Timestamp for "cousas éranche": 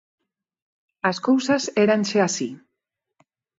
1.27-2.19